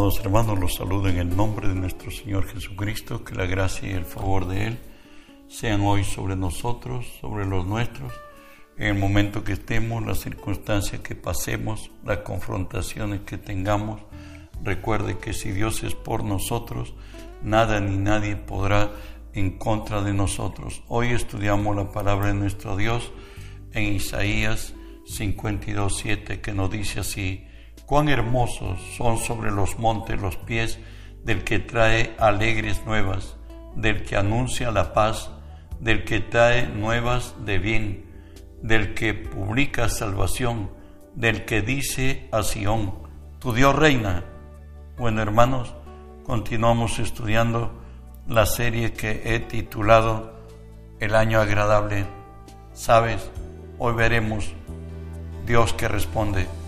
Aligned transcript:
Amados 0.00 0.20
hermanos, 0.20 0.58
los 0.58 0.74
saludo 0.76 1.10
en 1.10 1.18
el 1.18 1.36
nombre 1.36 1.68
de 1.68 1.74
nuestro 1.74 2.10
Señor 2.10 2.46
Jesucristo, 2.46 3.22
que 3.22 3.34
la 3.34 3.44
gracia 3.44 3.86
y 3.86 3.92
el 3.92 4.06
favor 4.06 4.48
de 4.48 4.68
Él 4.68 4.78
sean 5.46 5.82
hoy 5.82 6.04
sobre 6.04 6.36
nosotros, 6.36 7.06
sobre 7.20 7.44
los 7.44 7.66
nuestros, 7.66 8.10
en 8.78 8.86
el 8.86 8.94
momento 8.94 9.44
que 9.44 9.52
estemos, 9.52 10.02
las 10.06 10.20
circunstancias 10.20 11.02
que 11.02 11.14
pasemos, 11.14 11.90
las 12.02 12.20
confrontaciones 12.20 13.20
que 13.26 13.36
tengamos. 13.36 14.00
Recuerde 14.64 15.18
que 15.18 15.34
si 15.34 15.52
Dios 15.52 15.82
es 15.82 15.94
por 15.94 16.24
nosotros, 16.24 16.94
nada 17.42 17.78
ni 17.78 17.98
nadie 17.98 18.36
podrá 18.36 18.92
en 19.34 19.58
contra 19.58 20.00
de 20.00 20.14
nosotros. 20.14 20.82
Hoy 20.88 21.08
estudiamos 21.08 21.76
la 21.76 21.92
palabra 21.92 22.28
de 22.28 22.34
nuestro 22.34 22.74
Dios 22.78 23.12
en 23.74 23.92
Isaías 23.96 24.72
52.7 25.04 26.40
que 26.40 26.54
nos 26.54 26.70
dice 26.70 27.00
así, 27.00 27.44
cuán 27.90 28.08
hermosos 28.08 28.80
son 28.96 29.18
sobre 29.18 29.50
los 29.50 29.80
montes 29.80 30.22
los 30.22 30.36
pies 30.36 30.78
del 31.24 31.42
que 31.42 31.58
trae 31.58 32.14
alegres 32.20 32.86
nuevas, 32.86 33.34
del 33.74 34.04
que 34.04 34.16
anuncia 34.16 34.70
la 34.70 34.92
paz, 34.92 35.32
del 35.80 36.04
que 36.04 36.20
trae 36.20 36.68
nuevas 36.68 37.34
de 37.44 37.58
bien, 37.58 38.06
del 38.62 38.94
que 38.94 39.12
publica 39.14 39.88
salvación, 39.88 40.70
del 41.16 41.44
que 41.44 41.62
dice 41.62 42.28
a 42.30 42.44
Sión, 42.44 42.94
tu 43.40 43.52
Dios 43.52 43.74
reina. 43.74 44.24
Bueno, 44.96 45.20
hermanos, 45.20 45.74
continuamos 46.22 47.00
estudiando 47.00 47.82
la 48.28 48.46
serie 48.46 48.92
que 48.92 49.34
he 49.34 49.40
titulado 49.40 50.46
El 51.00 51.16
año 51.16 51.40
agradable. 51.40 52.06
Sabes, 52.72 53.32
hoy 53.80 53.94
veremos 53.94 54.52
Dios 55.44 55.72
que 55.72 55.88
responde. 55.88 56.59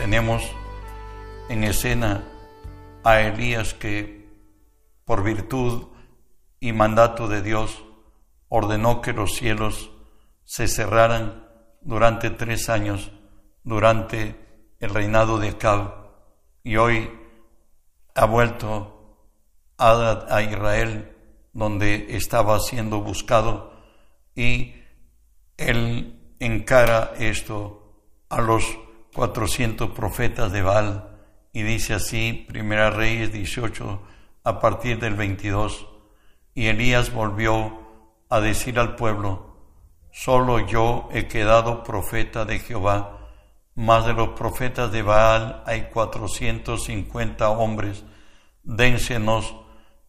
Tenemos 0.00 0.42
en 1.50 1.62
escena 1.62 2.26
a 3.04 3.20
Elías 3.20 3.74
que 3.74 4.30
por 5.04 5.22
virtud 5.22 5.88
y 6.58 6.72
mandato 6.72 7.28
de 7.28 7.42
Dios 7.42 7.84
ordenó 8.48 9.02
que 9.02 9.12
los 9.12 9.34
cielos 9.34 9.90
se 10.46 10.68
cerraran 10.68 11.46
durante 11.82 12.30
tres 12.30 12.70
años 12.70 13.12
durante 13.62 14.72
el 14.78 14.88
reinado 14.88 15.38
de 15.38 15.50
Acab 15.50 15.92
y 16.64 16.76
hoy 16.78 17.10
ha 18.14 18.24
vuelto 18.24 19.28
a, 19.76 20.40
Israel 20.40 21.14
donde 21.52 22.16
estaba 22.16 22.58
siendo 22.60 23.02
buscado 23.02 23.78
y 24.34 24.76
él 25.58 26.34
encara 26.40 27.12
esto 27.18 28.06
a 28.30 28.40
los 28.40 28.64
400 29.14 29.90
profetas 29.90 30.52
de 30.52 30.62
Baal 30.62 31.10
y 31.52 31.62
dice 31.62 31.94
así, 31.94 32.44
Primera 32.48 32.90
Reyes 32.90 33.32
18 33.32 34.02
a 34.44 34.60
partir 34.60 34.98
del 34.98 35.14
22, 35.14 35.86
y 36.54 36.66
Elías 36.66 37.12
volvió 37.12 37.78
a 38.28 38.40
decir 38.40 38.78
al 38.78 38.96
pueblo, 38.96 39.56
solo 40.12 40.66
yo 40.66 41.08
he 41.12 41.26
quedado 41.26 41.82
profeta 41.82 42.44
de 42.44 42.58
Jehová, 42.58 43.18
más 43.74 44.06
de 44.06 44.12
los 44.12 44.30
profetas 44.30 44.92
de 44.92 45.02
Baal 45.02 45.62
hay 45.66 45.88
450 45.92 47.50
hombres, 47.50 48.04
dénsenos 48.62 49.54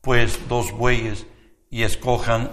pues 0.02 0.48
dos 0.48 0.72
bueyes 0.72 1.28
y 1.70 1.84
escojan 1.84 2.52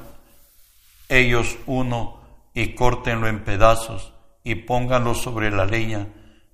ellos 1.08 1.56
uno 1.66 2.20
y 2.54 2.74
córtenlo 2.74 3.28
en 3.28 3.44
pedazos 3.44 4.12
y 4.44 4.54
pónganlo 4.54 5.14
sobre 5.14 5.50
la 5.50 5.64
leña 5.64 6.08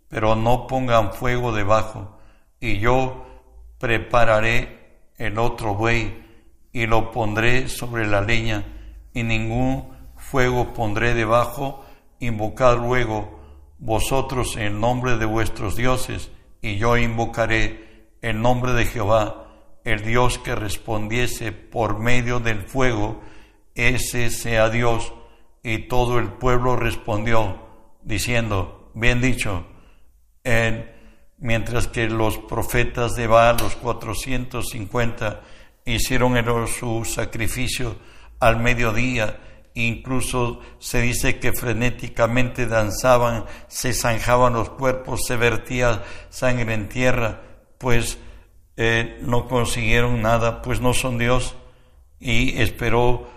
pero 0.09 0.37
no 0.37 0.67
pongan 0.67 1.13
fuego 1.13 1.53
debajo, 1.53 2.19
y 2.61 2.79
yo 2.79 3.27
prepararé 3.79 5.11
el 5.17 5.39
otro 5.39 5.75
buey 5.75 6.25
y 6.73 6.87
lo 6.87 7.11
pondré 7.13 7.69
sobre 7.69 8.07
la 8.07 8.21
leña, 8.21 8.65
y 9.13 9.23
ningún 9.23 9.89
fuego 10.17 10.73
pondré 10.73 11.15
debajo, 11.15 11.85
invocad 12.19 12.79
luego 12.79 13.41
vosotros 13.79 14.57
el 14.57 14.81
nombre 14.81 15.17
de 15.17 15.27
vuestros 15.27 15.77
dioses, 15.77 16.31
y 16.63 16.77
yo 16.77 16.97
invocaré 16.97 18.09
el 18.23 18.41
nombre 18.41 18.73
de 18.73 18.87
Jehová, 18.87 19.45
el 19.85 20.03
Dios 20.03 20.39
que 20.39 20.55
respondiese 20.55 21.53
por 21.53 21.99
medio 21.99 22.41
del 22.41 22.63
fuego, 22.63 23.21
ese 23.75 24.31
sea 24.31 24.71
Dios. 24.71 25.13
Y 25.63 25.89
todo 25.89 26.19
el 26.19 26.29
pueblo 26.29 26.77
respondió, 26.77 27.59
diciendo, 28.03 28.91
bien 28.95 29.21
dicho, 29.21 29.67
mientras 31.39 31.89
que 31.89 32.09
los 32.09 32.39
profetas 32.39 33.15
de 33.15 33.27
Baal, 33.27 33.57
los 33.59 33.77
450, 33.77 35.41
hicieron 35.85 36.37
el, 36.37 36.69
su 36.69 37.05
sacrificio 37.05 37.97
al 38.41 38.59
mediodía, 38.59 39.39
incluso 39.75 40.61
se 40.79 41.01
dice 41.01 41.39
que 41.39 41.53
frenéticamente 41.53 42.67
danzaban, 42.67 43.45
se 43.69 43.93
zanjaban 43.93 44.55
los 44.55 44.71
cuerpos, 44.71 45.27
se 45.27 45.37
vertía 45.37 46.03
sangre 46.31 46.75
en 46.75 46.89
tierra, 46.89 47.41
pues 47.79 48.19
eh, 48.77 49.19
no 49.23 49.49
consiguieron 49.49 50.23
nada, 50.23 50.63
pues 50.63 50.81
no 50.81 50.95
son 50.95 51.19
Dios, 51.19 51.55
y 52.21 52.61
esperó 52.61 53.29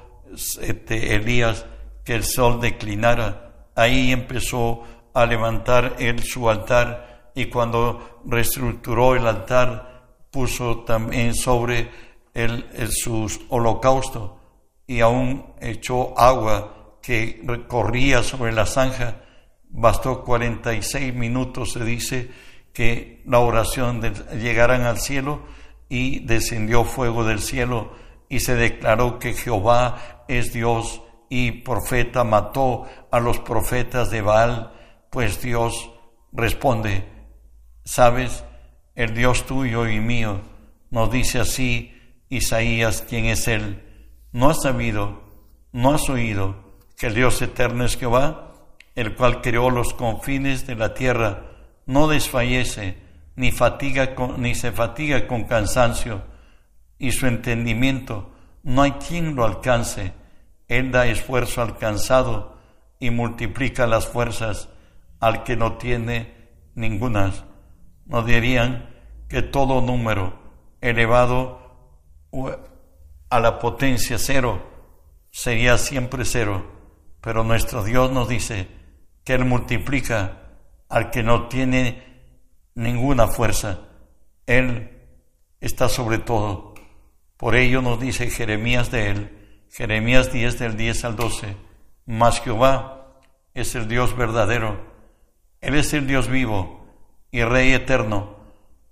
este, 0.62 1.16
Elías 1.16 1.66
que 2.03 2.16
el 2.16 2.23
sol 2.23 2.62
declinara. 2.62 3.69
Ahí 3.75 4.12
empezó 4.12 4.84
a 5.17 5.25
levantar 5.25 5.95
él 5.97 6.22
su 6.22 6.47
altar 6.47 7.31
y 7.33 7.45
cuando 7.47 8.22
reestructuró 8.23 9.16
el 9.16 9.25
altar 9.25 10.19
puso 10.29 10.83
también 10.83 11.33
sobre 11.33 11.89
él, 12.35 12.69
su 12.91 13.28
holocausto 13.50 14.39
y 14.85 15.00
aún 15.00 15.55
echó 15.59 16.17
agua 16.19 17.00
que 17.01 17.44
corría 17.67 18.22
sobre 18.22 18.51
la 18.51 18.67
zanja. 18.67 19.23
Bastó 19.69 20.23
46 20.23 21.16
minutos, 21.16 21.72
se 21.73 21.84
dice, 21.84 22.29
que 22.72 23.23
la 23.25 23.39
oración 23.39 24.01
de, 24.01 24.11
llegaran 24.38 24.84
al 24.84 24.99
cielo 24.99 25.41
y 25.89 26.19
descendió 26.19 26.84
fuego 26.84 27.23
del 27.23 27.39
cielo 27.39 27.91
y 28.29 28.41
se 28.41 28.53
declaró 28.53 29.17
que 29.17 29.34
Jehová 29.34 30.25
es 30.28 30.53
Dios 30.53 31.01
y 31.28 31.63
profeta 31.63 32.23
mató 32.23 32.85
a 33.09 33.19
los 33.19 33.39
profetas 33.39 34.11
de 34.11 34.22
Baal 34.22 34.77
pues 35.09 35.41
Dios 35.41 35.91
responde, 36.31 37.06
sabes, 37.84 38.44
el 38.95 39.13
Dios 39.13 39.45
tuyo 39.45 39.88
y 39.88 40.00
mío, 40.00 40.41
nos 40.90 41.12
dice 41.12 41.40
así 41.40 41.94
Isaías, 42.29 43.03
quién 43.07 43.25
es 43.25 43.47
Él. 43.47 43.84
¿No 44.31 44.50
has 44.50 44.62
sabido, 44.62 45.22
no 45.72 45.94
has 45.94 46.09
oído 46.09 46.56
que 46.97 47.07
el 47.07 47.13
Dios 47.13 47.41
eterno 47.41 47.85
es 47.85 47.97
Jehová, 47.97 48.53
el 48.96 49.16
cual 49.16 49.41
creó 49.41 49.69
los 49.69 49.94
confines 49.94 50.66
de 50.66 50.75
la 50.75 50.94
tierra, 50.94 51.44
no 51.85 52.07
desfallece, 52.07 52.97
ni, 53.35 53.51
fatiga 53.51 54.16
ni 54.38 54.56
se 54.56 54.72
fatiga 54.72 55.28
con 55.28 55.44
cansancio, 55.44 56.23
y 56.97 57.12
su 57.12 57.28
entendimiento 57.28 58.32
no 58.64 58.82
hay 58.82 58.93
quien 58.93 59.35
lo 59.35 59.46
alcance. 59.46 60.14
Él 60.67 60.91
da 60.91 61.05
esfuerzo 61.05 61.61
alcanzado 61.61 62.58
y 62.99 63.11
multiplica 63.11 63.85
las 63.85 64.08
fuerzas 64.08 64.70
al 65.19 65.43
que 65.43 65.55
no 65.55 65.78
tiene 65.78 66.49
ninguna. 66.75 67.34
Nos 68.05 68.25
dirían 68.25 68.90
que 69.28 69.41
todo 69.41 69.81
número 69.81 70.40
elevado 70.81 71.59
a 73.29 73.40
la 73.40 73.59
potencia 73.59 74.17
cero 74.17 74.61
sería 75.31 75.78
siempre 75.78 76.25
cero, 76.25 76.66
pero 77.22 77.43
nuestro 77.43 77.84
Dios 77.84 78.11
nos 78.11 78.29
dice 78.29 78.67
que 79.23 79.34
Él 79.34 79.46
multiplica 79.46 80.43
al 80.90 81.09
que 81.09 81.23
no 81.23 81.47
tiene 81.47 82.03
ninguna 82.75 83.28
fuerza. 83.28 83.81
Él 84.46 84.90
está 85.59 85.90
sobre 85.90 86.20
todo. 86.20 86.75
Por 87.35 87.55
ello 87.55 87.81
nos 87.81 87.99
dice 87.99 88.29
Jeremías 88.29 88.90
de 88.91 89.09
Él, 89.09 89.66
Jeremías 89.70 90.31
10 90.31 90.59
del 90.59 90.78
10 90.78 91.05
al 91.05 91.16
12, 91.16 91.55
mas 92.05 92.41
Jehová 92.41 93.20
es 93.53 93.75
el 93.75 93.87
Dios 93.87 94.16
verdadero 94.16 94.86
es 95.62 95.94
el 95.94 96.08
Dios 96.08 96.28
vivo 96.28 96.86
y 97.32 97.44
Rey 97.44 97.74
eterno. 97.74 98.36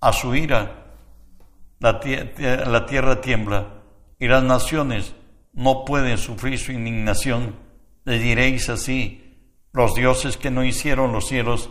A 0.02 0.14
su 0.14 0.36
ira 0.36 0.86
la, 1.80 2.00
tierra 2.00 3.22
tiembla 3.22 3.82
y 4.20 4.28
las 4.28 4.44
naciones 4.44 5.16
no 5.54 5.86
pueden 5.86 6.18
sufrir 6.18 6.60
su 6.60 6.72
indignación. 6.72 7.56
Le 8.04 8.20
diréis 8.20 8.70
así, 8.70 9.38
los 9.72 9.96
dioses 9.96 10.38
que 10.38 10.52
no 10.52 10.64
hicieron 10.64 11.12
los 11.12 11.28
cielos 11.28 11.70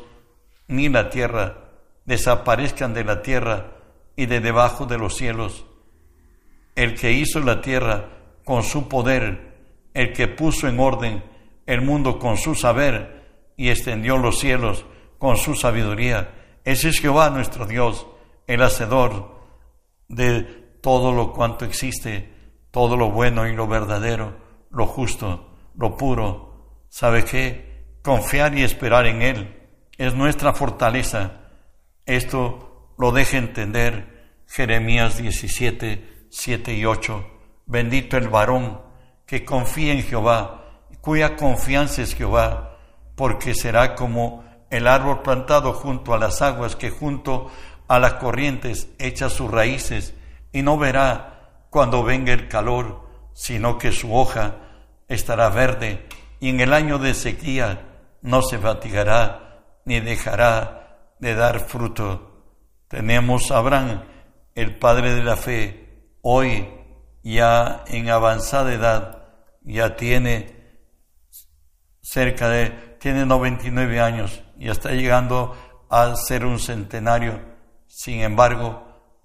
ni 0.66 0.88
la 0.88 1.10
tierra, 1.10 1.58
desaparezcan 2.06 2.94
de 2.94 3.04
la 3.04 3.22
tierra, 3.22 3.74
y 4.16 4.26
de 4.26 4.40
debajo 4.40 4.86
de 4.86 4.98
los 4.98 5.16
cielos. 5.16 5.64
El 6.74 6.94
que 6.94 7.12
hizo 7.12 7.40
la 7.40 7.60
tierra 7.60 8.08
con 8.44 8.62
su 8.62 8.88
poder, 8.88 9.54
el 9.94 10.12
que 10.12 10.28
puso 10.28 10.68
en 10.68 10.80
orden 10.80 11.22
el 11.66 11.80
mundo 11.82 12.18
con 12.18 12.36
su 12.36 12.54
saber 12.54 13.23
y 13.56 13.68
extendió 13.68 14.18
los 14.18 14.38
cielos 14.38 14.84
con 15.18 15.36
su 15.36 15.54
sabiduría. 15.54 16.34
Ese 16.64 16.88
es 16.88 17.00
Jehová 17.00 17.30
nuestro 17.30 17.66
Dios, 17.66 18.06
el 18.46 18.62
hacedor 18.62 19.34
de 20.08 20.42
todo 20.80 21.12
lo 21.12 21.32
cuanto 21.32 21.64
existe, 21.64 22.30
todo 22.70 22.96
lo 22.96 23.10
bueno 23.10 23.46
y 23.46 23.54
lo 23.54 23.66
verdadero, 23.66 24.36
lo 24.70 24.86
justo, 24.86 25.56
lo 25.76 25.96
puro. 25.96 26.82
¿Sabe 26.88 27.24
qué? 27.24 27.98
Confiar 28.02 28.56
y 28.56 28.62
esperar 28.62 29.06
en 29.06 29.22
Él 29.22 29.62
es 29.96 30.14
nuestra 30.14 30.52
fortaleza. 30.52 31.40
Esto 32.06 32.94
lo 32.98 33.12
deja 33.12 33.38
entender 33.38 34.42
Jeremías 34.46 35.16
17, 35.18 36.26
7 36.30 36.74
y 36.74 36.84
8. 36.84 37.26
Bendito 37.66 38.16
el 38.16 38.28
varón 38.28 38.80
que 39.26 39.44
confía 39.44 39.92
en 39.92 40.02
Jehová, 40.02 40.86
cuya 41.00 41.36
confianza 41.36 42.02
es 42.02 42.14
Jehová, 42.14 42.73
porque 43.14 43.54
será 43.54 43.94
como 43.94 44.44
el 44.70 44.86
árbol 44.86 45.22
plantado 45.22 45.72
junto 45.72 46.14
a 46.14 46.18
las 46.18 46.42
aguas 46.42 46.76
que 46.76 46.90
junto 46.90 47.50
a 47.86 47.98
las 47.98 48.14
corrientes 48.14 48.88
echa 48.98 49.28
sus 49.28 49.50
raíces 49.50 50.14
y 50.52 50.62
no 50.62 50.78
verá 50.78 51.66
cuando 51.70 52.02
venga 52.02 52.32
el 52.32 52.48
calor, 52.48 53.08
sino 53.34 53.78
que 53.78 53.92
su 53.92 54.14
hoja 54.14 54.56
estará 55.08 55.48
verde 55.48 56.06
y 56.40 56.48
en 56.48 56.60
el 56.60 56.72
año 56.72 56.98
de 56.98 57.14
sequía 57.14 57.86
no 58.22 58.42
se 58.42 58.58
fatigará 58.58 59.62
ni 59.84 60.00
dejará 60.00 61.14
de 61.18 61.34
dar 61.34 61.60
fruto. 61.60 62.42
Tenemos 62.88 63.50
a 63.50 63.58
Abraham, 63.58 64.02
el 64.54 64.78
padre 64.78 65.14
de 65.14 65.22
la 65.22 65.36
fe, 65.36 66.16
hoy 66.22 66.68
ya 67.22 67.84
en 67.86 68.10
avanzada 68.10 68.72
edad, 68.72 69.24
ya 69.62 69.96
tiene 69.96 70.54
cerca 72.00 72.48
de, 72.48 72.72
tiene 73.04 73.26
99 73.26 74.00
años, 74.00 74.42
y 74.58 74.70
está 74.70 74.92
llegando 74.92 75.54
a 75.90 76.16
ser 76.16 76.46
un 76.46 76.58
centenario. 76.58 77.38
Sin 77.86 78.22
embargo, 78.22 78.82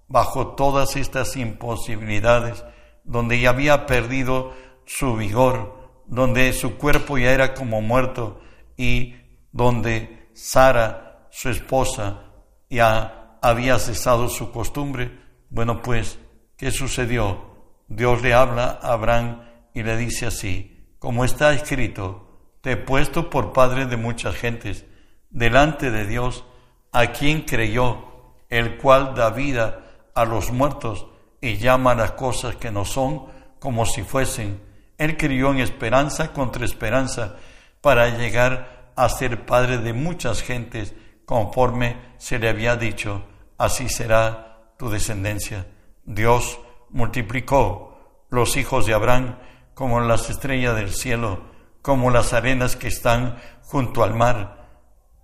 bajo 0.09 0.47
todas 0.47 0.97
estas 0.97 1.37
imposibilidades, 1.37 2.65
donde 3.05 3.39
ya 3.39 3.51
había 3.51 3.85
perdido 3.85 4.51
su 4.85 5.15
vigor, 5.15 6.03
donde 6.07 6.51
su 6.51 6.75
cuerpo 6.75 7.17
ya 7.17 7.31
era 7.31 7.53
como 7.53 7.79
muerto 7.79 8.41
y 8.75 9.15
donde 9.53 10.27
Sara, 10.33 11.29
su 11.31 11.47
esposa, 11.47 12.33
ya 12.69 13.37
había 13.41 13.79
cesado 13.79 14.27
su 14.27 14.51
costumbre, 14.51 15.21
bueno 15.49 15.81
pues, 15.81 16.19
¿qué 16.57 16.71
sucedió? 16.71 17.71
Dios 17.87 18.21
le 18.23 18.33
habla 18.33 18.77
a 18.81 18.91
Abraham 18.91 19.41
y 19.73 19.83
le 19.83 19.95
dice 19.95 20.25
así, 20.25 20.97
como 20.99 21.23
está 21.23 21.53
escrito, 21.53 22.28
te 22.61 22.73
he 22.73 22.77
puesto 22.77 23.29
por 23.29 23.53
padre 23.53 23.85
de 23.85 23.97
muchas 23.97 24.35
gentes, 24.35 24.85
delante 25.29 25.91
de 25.91 26.05
Dios, 26.05 26.43
a 26.91 27.07
quien 27.07 27.41
creyó, 27.41 28.05
el 28.49 28.77
cual 28.77 29.13
da 29.15 29.29
vida 29.29 29.85
a 30.15 30.25
los 30.25 30.51
muertos 30.51 31.05
y 31.41 31.57
llama 31.57 31.91
a 31.91 31.95
las 31.95 32.11
cosas 32.11 32.55
que 32.55 32.71
no 32.71 32.85
son 32.85 33.25
como 33.59 33.85
si 33.85 34.03
fuesen. 34.03 34.61
Él 34.97 35.15
creyó 35.17 35.51
en 35.51 35.59
esperanza 35.59 36.33
contra 36.33 36.65
esperanza 36.65 37.37
para 37.81 38.09
llegar 38.17 38.91
a 38.95 39.07
ser 39.07 39.45
padre 39.45 39.77
de 39.77 39.93
muchas 39.93 40.41
gentes, 40.41 40.93
conforme 41.25 41.97
se 42.17 42.39
le 42.39 42.49
había 42.49 42.75
dicho, 42.75 43.23
así 43.57 43.87
será 43.87 44.73
tu 44.77 44.89
descendencia. 44.89 45.67
Dios 46.03 46.59
multiplicó 46.89 48.25
los 48.29 48.57
hijos 48.57 48.85
de 48.85 48.93
Abraham 48.93 49.37
como 49.73 50.01
las 50.01 50.29
estrellas 50.29 50.75
del 50.75 50.91
cielo, 50.91 51.43
como 51.81 52.11
las 52.11 52.33
arenas 52.33 52.75
que 52.75 52.87
están 52.87 53.37
junto 53.63 54.03
al 54.03 54.15
mar 54.15 54.59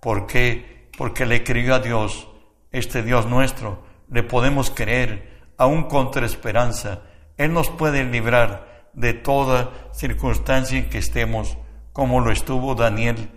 ¿Por 0.06 0.28
qué? 0.28 0.88
Porque 0.96 1.26
le 1.26 1.42
creyó 1.42 1.74
a 1.74 1.80
Dios, 1.80 2.28
este 2.70 3.02
Dios 3.02 3.26
nuestro, 3.26 3.82
le 4.08 4.22
podemos 4.22 4.70
creer, 4.70 5.48
aún 5.58 5.88
contra 5.88 6.24
esperanza. 6.24 7.00
Él 7.36 7.52
nos 7.52 7.70
puede 7.70 8.04
librar 8.04 8.88
de 8.92 9.14
toda 9.14 9.72
circunstancia 9.92 10.78
en 10.78 10.90
que 10.90 10.98
estemos, 10.98 11.58
como 11.92 12.20
lo 12.20 12.30
estuvo 12.30 12.76
Daniel, 12.76 13.30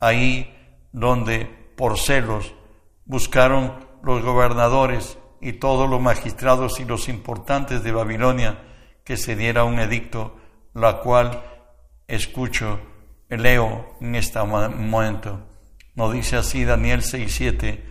ahí 0.00 0.56
donde 0.92 1.44
por 1.76 1.98
celos 1.98 2.54
buscaron 3.04 3.74
los 4.02 4.22
gobernadores 4.22 5.18
y 5.42 5.52
todos 5.52 5.86
los 5.90 6.00
magistrados 6.00 6.80
y 6.80 6.86
los 6.86 7.10
importantes 7.10 7.82
de 7.82 7.92
Babilonia 7.92 8.62
que 9.04 9.18
se 9.18 9.36
diera 9.36 9.64
un 9.64 9.80
edicto, 9.80 10.36
la 10.72 11.00
cual 11.00 11.42
escucho, 12.08 12.80
leo 13.28 13.96
en 14.00 14.14
este 14.14 14.42
momento. 14.42 15.40
Nos 15.94 16.12
dice 16.12 16.36
así 16.36 16.64
Daniel 16.64 17.02
6:7, 17.02 17.82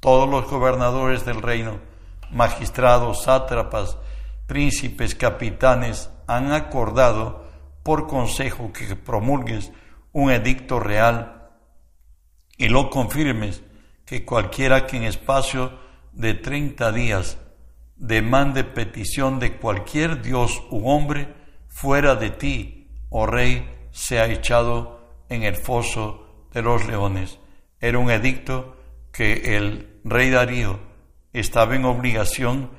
todos 0.00 0.28
los 0.28 0.50
gobernadores 0.50 1.24
del 1.24 1.42
reino, 1.42 1.80
magistrados, 2.30 3.24
sátrapas, 3.24 3.96
príncipes, 4.46 5.14
capitanes, 5.14 6.10
han 6.26 6.52
acordado 6.52 7.46
por 7.82 8.06
consejo 8.06 8.72
que 8.72 8.96
promulgues 8.96 9.72
un 10.12 10.30
edicto 10.30 10.78
real 10.80 11.50
y 12.58 12.68
lo 12.68 12.90
confirmes 12.90 13.62
que 14.04 14.24
cualquiera 14.24 14.86
que 14.86 14.96
en 14.96 15.04
espacio 15.04 15.78
de 16.12 16.34
treinta 16.34 16.92
días 16.92 17.38
demande 17.96 18.64
petición 18.64 19.38
de 19.38 19.56
cualquier 19.56 20.22
dios 20.22 20.62
u 20.70 20.88
hombre 20.88 21.34
fuera 21.68 22.14
de 22.16 22.30
ti, 22.30 22.81
oh 23.12 23.26
rey, 23.26 23.68
sea 23.92 24.26
echado 24.26 25.00
en 25.28 25.42
el 25.44 25.56
foso 25.56 26.48
de 26.52 26.62
los 26.62 26.86
leones. 26.86 27.38
Era 27.80 27.98
un 27.98 28.10
edicto 28.10 28.76
que 29.12 29.56
el 29.56 30.00
rey 30.04 30.30
Darío 30.30 30.80
estaba 31.32 31.76
en 31.76 31.84
obligación 31.84 32.70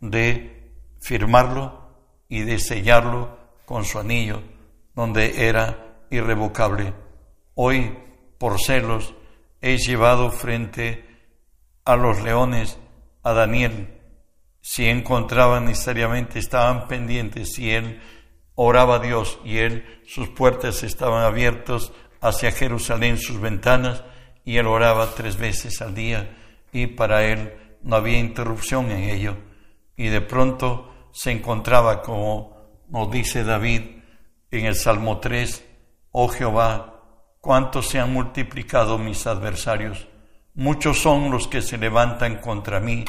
de 0.00 0.72
firmarlo 1.00 1.84
y 2.28 2.40
de 2.40 2.58
sellarlo 2.58 3.38
con 3.66 3.84
su 3.84 3.98
anillo, 3.98 4.42
donde 4.94 5.48
era 5.48 5.98
irrevocable. 6.10 6.94
Hoy, 7.54 7.96
por 8.38 8.60
celos, 8.60 9.14
he 9.60 9.76
llevado 9.76 10.30
frente 10.30 11.04
a 11.84 11.96
los 11.96 12.22
leones 12.22 12.78
a 13.22 13.32
Daniel. 13.32 14.00
Si 14.60 14.86
encontraban 14.86 15.66
necesariamente, 15.66 16.38
estaban 16.38 16.88
pendientes, 16.88 17.52
si 17.52 17.70
él 17.70 18.00
oraba 18.54 18.98
Dios 18.98 19.38
y 19.44 19.58
él, 19.58 20.02
sus 20.06 20.28
puertas 20.28 20.82
estaban 20.82 21.24
abiertas 21.24 21.92
hacia 22.20 22.52
Jerusalén, 22.52 23.18
sus 23.18 23.40
ventanas, 23.40 24.04
y 24.44 24.58
él 24.58 24.66
oraba 24.66 25.14
tres 25.14 25.36
veces 25.36 25.80
al 25.80 25.94
día 25.94 26.36
y 26.72 26.88
para 26.88 27.24
él 27.24 27.54
no 27.82 27.96
había 27.96 28.18
interrupción 28.18 28.90
en 28.90 29.04
ello. 29.04 29.36
Y 29.96 30.08
de 30.08 30.20
pronto 30.20 30.92
se 31.12 31.30
encontraba, 31.30 32.02
como 32.02 32.82
nos 32.88 33.10
dice 33.10 33.44
David 33.44 33.82
en 34.50 34.66
el 34.66 34.74
Salmo 34.74 35.18
3, 35.18 35.64
oh 36.10 36.28
Jehová, 36.28 37.02
cuánto 37.40 37.82
se 37.82 38.00
han 38.00 38.12
multiplicado 38.12 38.98
mis 38.98 39.26
adversarios. 39.26 40.08
Muchos 40.54 41.00
son 41.00 41.30
los 41.30 41.48
que 41.48 41.62
se 41.62 41.78
levantan 41.78 42.36
contra 42.38 42.80
mí. 42.80 43.04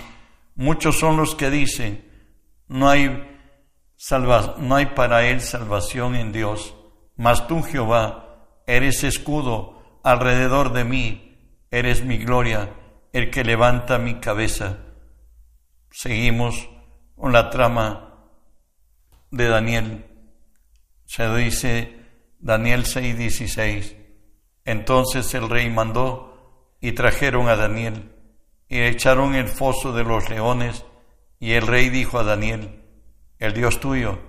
Muchos 0.56 0.98
son 0.98 1.18
los 1.18 1.36
que 1.36 1.50
dicen, 1.50 2.12
no 2.68 2.90
hay, 2.90 3.35
salva 4.08 4.56
no 4.60 4.76
hay 4.76 4.88
para 4.88 5.28
él 5.28 5.42
salvación 5.42 6.16
en 6.16 6.32
Dios. 6.32 6.76
Mas 7.16 7.48
tú, 7.48 7.64
Jehová, 7.64 8.62
eres 8.68 9.04
escudo 9.04 10.00
alrededor 10.04 10.74
de 10.74 10.84
mí 10.84 11.26
Eres 11.76 12.06
mi 12.06 12.18
gloria, 12.18 12.74
el 13.12 13.30
que 13.32 13.44
levanta 13.44 13.98
mi 13.98 14.22
cabeza. 14.22 14.78
Seguimos 15.92 16.70
con 17.18 17.34
la 17.34 17.50
trama 17.50 18.30
de 19.30 19.50
Daniel. 19.50 20.06
Se 21.04 21.28
dice 21.36 22.00
Daniel 22.40 22.86
6:16. 22.86 23.98
Entonces 24.64 25.34
el 25.34 25.50
rey 25.50 25.70
mandó 25.70 26.78
y 26.80 26.94
trajeron 26.94 27.50
a 27.50 27.58
Daniel 27.58 28.10
y 28.70 28.80
echaron 28.80 29.36
el 29.36 29.50
foso 29.50 29.92
de 29.92 30.06
los 30.06 30.30
leones 30.30 30.86
y 31.42 31.52
el 31.56 31.68
rey 31.68 31.90
dijo 31.90 32.20
a 32.20 32.24
Daniel, 32.24 32.85
el 33.40 33.54
Dios 33.54 33.80
tuyo, 33.80 34.20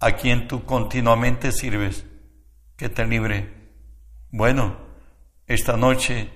a 0.00 0.12
quien 0.12 0.48
tú 0.48 0.64
continuamente 0.64 1.52
sirves, 1.52 2.04
que 2.76 2.88
te 2.88 3.06
libre. 3.06 3.52
Bueno, 4.30 4.76
esta 5.46 5.76
noche 5.76 6.30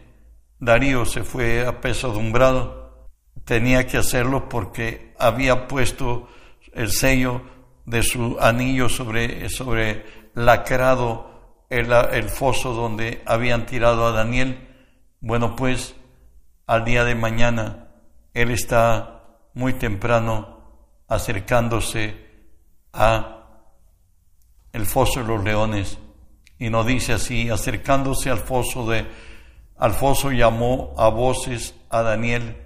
Darío 0.58 1.04
se 1.04 1.24
fue 1.24 1.66
apesadumbrado, 1.66 3.08
tenía 3.44 3.86
que 3.86 3.98
hacerlo 3.98 4.48
porque 4.48 5.14
había 5.18 5.68
puesto 5.68 6.28
el 6.72 6.90
sello 6.90 7.42
de 7.84 8.02
su 8.02 8.38
anillo 8.40 8.88
sobre, 8.88 9.48
sobre 9.48 10.04
lacrado 10.34 11.64
el, 11.70 11.92
el 11.92 12.28
foso 12.28 12.74
donde 12.74 13.22
habían 13.26 13.66
tirado 13.66 14.06
a 14.06 14.12
Daniel. 14.12 14.68
Bueno, 15.20 15.56
pues 15.56 15.94
al 16.66 16.84
día 16.84 17.04
de 17.04 17.14
mañana 17.14 17.88
él 18.34 18.50
está 18.50 19.22
muy 19.54 19.72
temprano 19.72 20.55
acercándose 21.08 22.14
a 22.92 23.32
el 24.72 24.86
foso 24.86 25.20
de 25.20 25.26
los 25.26 25.42
leones 25.44 25.98
y 26.58 26.70
nos 26.70 26.86
dice 26.86 27.14
así, 27.14 27.50
acercándose 27.50 28.30
al 28.30 28.38
foso 28.38 28.88
de 28.88 29.06
al 29.78 29.92
foso 29.92 30.30
llamó 30.32 30.94
a 30.96 31.08
voces 31.08 31.74
a 31.90 32.02
Daniel 32.02 32.56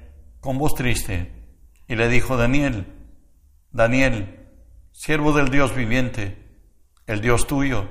con 0.40 0.58
voz 0.58 0.74
triste 0.74 1.32
y 1.88 1.96
le 1.96 2.08
dijo 2.08 2.36
Daniel, 2.36 2.86
Daniel, 3.72 4.46
siervo 4.92 5.32
del 5.32 5.50
Dios 5.50 5.74
viviente, 5.74 6.38
el 7.06 7.20
Dios 7.20 7.48
tuyo, 7.48 7.88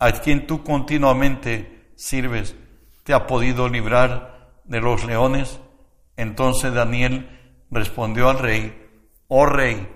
a 0.00 0.10
quien 0.12 0.46
tú 0.46 0.64
continuamente 0.64 1.92
sirves, 1.94 2.56
¿te 3.04 3.14
ha 3.14 3.26
podido 3.26 3.68
librar 3.68 4.60
de 4.64 4.80
los 4.80 5.04
leones? 5.04 5.60
Entonces 6.16 6.74
Daniel 6.74 7.28
respondió 7.70 8.28
al 8.28 8.38
rey, 8.40 8.79
oh 9.32 9.46
rey, 9.46 9.88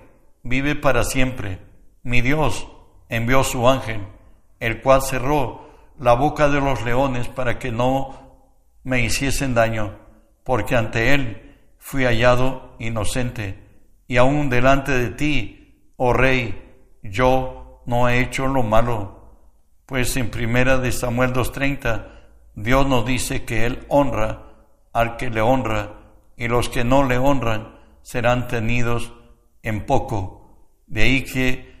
vive 0.43 0.75
para 0.75 1.03
siempre. 1.03 1.59
Mi 2.03 2.21
Dios 2.21 2.67
envió 3.09 3.43
su 3.43 3.67
ángel, 3.67 4.07
el 4.61 4.81
cual 4.81 5.01
cerró 5.01 5.69
la 5.99 6.13
boca 6.13 6.47
de 6.47 6.61
los 6.61 6.83
leones 6.83 7.27
para 7.27 7.59
que 7.59 7.69
no 7.69 8.47
me 8.83 9.01
hiciesen 9.01 9.53
daño, 9.53 9.97
porque 10.45 10.77
ante 10.77 11.13
él 11.13 11.57
fui 11.77 12.05
hallado 12.05 12.75
inocente, 12.79 13.61
y 14.07 14.15
aún 14.15 14.49
delante 14.49 14.93
de 14.93 15.09
ti, 15.09 15.91
oh 15.97 16.13
rey, 16.13 16.73
yo 17.03 17.83
no 17.85 18.07
he 18.07 18.21
hecho 18.21 18.47
lo 18.47 18.63
malo. 18.63 19.33
Pues 19.85 20.15
en 20.15 20.31
primera 20.31 20.77
de 20.77 20.93
Samuel 20.93 21.33
2.30, 21.33 22.07
Dios 22.55 22.87
nos 22.87 23.05
dice 23.05 23.43
que 23.43 23.65
Él 23.65 23.85
honra 23.89 24.43
al 24.93 25.17
que 25.17 25.29
le 25.29 25.41
honra, 25.41 25.91
y 26.37 26.47
los 26.47 26.69
que 26.69 26.85
no 26.85 27.03
le 27.03 27.17
honran 27.17 27.75
serán 28.01 28.47
tenidos 28.47 29.11
en 29.65 29.85
poco. 29.85 30.71
De 30.87 31.01
ahí 31.01 31.23
que, 31.23 31.75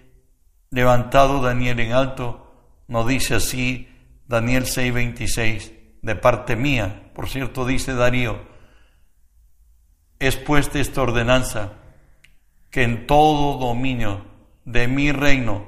levantado 0.71 1.41
Daniel 1.41 1.79
en 1.79 1.93
alto, 1.93 2.51
nos 2.87 3.07
dice 3.07 3.35
así 3.35 3.87
Daniel 4.27 4.65
6:26, 4.65 5.71
de 6.01 6.15
parte 6.15 6.55
mía, 6.55 7.11
por 7.13 7.29
cierto 7.29 7.65
dice 7.65 7.93
Darío, 7.93 8.39
es 10.19 10.35
puesta 10.35 10.79
esta 10.79 11.01
ordenanza, 11.01 11.73
que 12.71 12.83
en 12.83 13.07
todo 13.07 13.57
dominio 13.57 14.25
de 14.65 14.87
mi 14.87 15.11
reino 15.11 15.65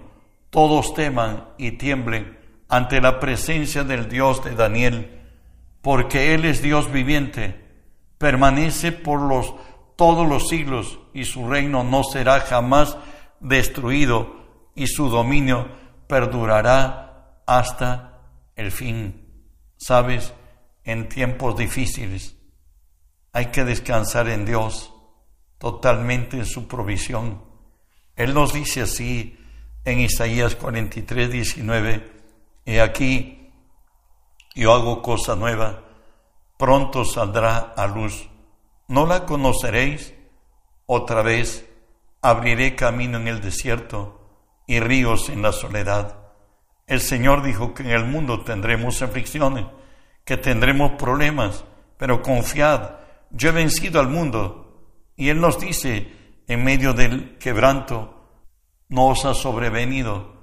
todos 0.49 0.93
teman 0.93 1.49
y 1.57 1.71
tiemblen 1.71 2.37
ante 2.67 2.99
la 2.99 3.19
presencia 3.19 3.83
del 3.83 4.09
Dios 4.09 4.43
de 4.43 4.55
Daniel, 4.55 5.21
porque 5.81 6.33
Él 6.33 6.45
es 6.45 6.61
Dios 6.61 6.91
viviente, 6.91 7.63
permanece 8.17 8.91
por 8.91 9.21
los 9.21 9.53
todos 9.97 10.27
los 10.27 10.47
siglos 10.47 10.99
y 11.13 11.25
su 11.25 11.49
reino 11.49 11.83
no 11.83 12.03
será 12.03 12.39
jamás 12.39 12.97
destruido 13.41 14.37
y 14.75 14.87
su 14.87 15.09
dominio 15.09 15.67
perdurará 16.07 17.41
hasta 17.45 18.21
el 18.55 18.71
fin. 18.71 19.49
Sabes, 19.75 20.33
en 20.83 21.09
tiempos 21.09 21.57
difíciles 21.57 22.35
hay 23.33 23.47
que 23.47 23.63
descansar 23.63 24.29
en 24.29 24.45
Dios, 24.45 24.93
totalmente 25.57 26.37
en 26.37 26.45
su 26.45 26.67
provisión. 26.67 27.43
Él 28.15 28.33
nos 28.33 28.53
dice 28.53 28.81
así 28.81 29.37
en 29.83 29.99
Isaías 29.99 30.55
43, 30.55 31.31
19, 31.31 32.11
y 32.65 32.77
aquí 32.77 33.51
yo 34.55 34.73
hago 34.73 35.01
cosa 35.01 35.35
nueva, 35.35 35.83
pronto 36.57 37.05
saldrá 37.05 37.73
a 37.75 37.85
luz. 37.87 38.27
¿No 38.87 39.05
la 39.05 39.25
conoceréis? 39.25 40.13
Otra 40.85 41.21
vez 41.21 41.69
abriré 42.21 42.75
camino 42.75 43.17
en 43.17 43.27
el 43.27 43.41
desierto 43.41 44.21
y 44.65 44.79
ríos 44.79 45.27
en 45.27 45.41
la 45.41 45.51
soledad. 45.51 46.17
El 46.85 47.01
Señor 47.01 47.43
dijo 47.43 47.73
que 47.73 47.83
en 47.83 47.89
el 47.89 48.05
mundo 48.05 48.45
tendremos 48.45 49.01
aflicciones, 49.01 49.65
que 50.23 50.37
tendremos 50.37 50.93
problemas, 50.93 51.65
pero 51.97 52.21
confiad, 52.21 52.91
yo 53.31 53.49
he 53.49 53.51
vencido 53.51 53.99
al 53.99 54.07
mundo. 54.07 54.85
Y 55.17 55.27
Él 55.29 55.41
nos 55.41 55.59
dice, 55.59 56.41
en 56.47 56.63
medio 56.63 56.93
del 56.93 57.37
quebranto, 57.39 58.29
no 58.87 59.07
os 59.07 59.25
ha 59.25 59.33
sobrevenido 59.33 60.33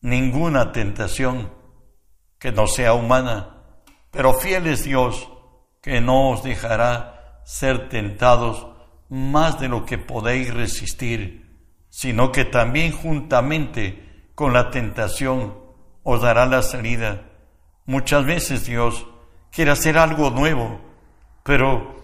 ninguna 0.00 0.72
tentación 0.72 1.52
que 2.38 2.52
no 2.52 2.66
sea 2.66 2.94
humana, 2.94 3.64
pero 4.10 4.32
fiel 4.32 4.66
es 4.66 4.84
Dios, 4.84 5.28
que 5.82 6.00
no 6.00 6.30
os 6.30 6.42
dejará 6.42 7.21
ser 7.44 7.88
tentados 7.88 8.66
más 9.08 9.60
de 9.60 9.68
lo 9.68 9.84
que 9.84 9.98
podéis 9.98 10.52
resistir, 10.52 11.42
sino 11.90 12.32
que 12.32 12.44
también 12.44 12.92
juntamente 12.92 14.30
con 14.34 14.52
la 14.52 14.70
tentación 14.70 15.54
os 16.02 16.22
dará 16.22 16.46
la 16.46 16.62
salida. 16.62 17.22
Muchas 17.84 18.24
veces 18.24 18.64
Dios 18.64 19.06
quiere 19.50 19.70
hacer 19.70 19.98
algo 19.98 20.30
nuevo, 20.30 20.80
pero 21.42 22.02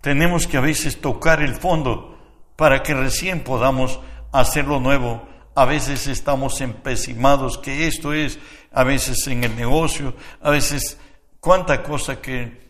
tenemos 0.00 0.46
que 0.46 0.56
a 0.56 0.60
veces 0.60 1.00
tocar 1.00 1.42
el 1.42 1.54
fondo 1.54 2.18
para 2.56 2.82
que 2.82 2.94
recién 2.94 3.44
podamos 3.44 4.00
hacerlo 4.32 4.80
nuevo. 4.80 5.28
A 5.54 5.64
veces 5.64 6.06
estamos 6.06 6.60
empecimados 6.60 7.58
que 7.58 7.86
esto 7.86 8.12
es, 8.12 8.38
a 8.72 8.84
veces 8.84 9.26
en 9.26 9.44
el 9.44 9.56
negocio, 9.56 10.14
a 10.40 10.50
veces 10.50 10.98
cuánta 11.40 11.82
cosa 11.82 12.20
que 12.20 12.67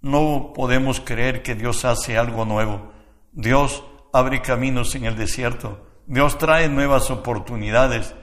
no 0.00 0.52
podemos 0.54 1.00
creer 1.00 1.42
que 1.42 1.54
Dios 1.54 1.84
hace 1.84 2.16
algo 2.16 2.44
nuevo. 2.44 2.92
Dios 3.32 3.84
abre 4.12 4.42
caminos 4.42 4.94
en 4.94 5.04
el 5.04 5.16
desierto. 5.16 5.86
Dios 6.06 6.38
trae 6.38 6.68
nuevas 6.68 7.10
oportunidades. 7.10 8.14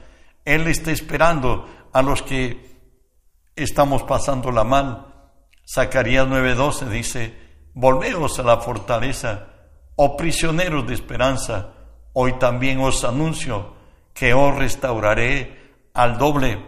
Él 0.44 0.66
está 0.66 0.90
esperando 0.90 1.66
a 1.92 2.02
los 2.02 2.22
que 2.22 2.78
estamos 3.56 4.02
pasando 4.02 4.50
la 4.50 4.64
mal. 4.64 5.06
Zacarías 5.66 6.26
9:12 6.26 6.88
dice, 6.88 7.38
volveos 7.74 8.38
a 8.38 8.42
la 8.42 8.58
fortaleza, 8.58 9.46
oh 9.96 10.16
prisioneros 10.16 10.86
de 10.86 10.94
esperanza, 10.94 11.74
hoy 12.12 12.34
también 12.34 12.80
os 12.80 13.04
anuncio 13.04 13.74
que 14.14 14.34
os 14.34 14.54
restauraré 14.56 15.90
al 15.94 16.18
doble 16.18 16.64